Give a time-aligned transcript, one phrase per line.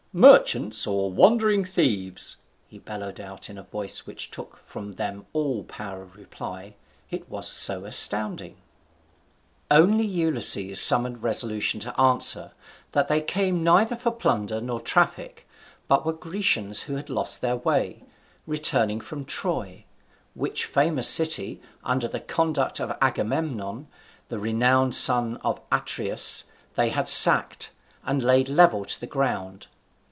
[0.13, 2.35] Merchants or wandering thieves?"
[2.67, 6.75] he bellowed out in a voice which took from them all power of reply,
[7.09, 8.57] it was so astounding.
[9.71, 12.51] Only Ulysses summoned resolution to answer,
[12.91, 15.47] that they came neither for plunder nor traffic,
[15.87, 18.03] but were Grecians who had lost their way,
[18.45, 19.85] returning from Troy;
[20.33, 23.87] which famous city, under the conduct of Agamemnon,
[24.27, 26.43] the renowned son of Atreus,
[26.75, 27.71] they had sacked,
[28.03, 29.67] and laid level with the ground.